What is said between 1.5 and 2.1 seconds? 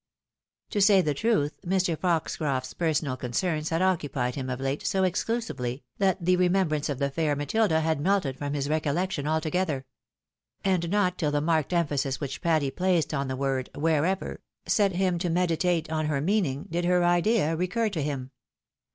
Mr.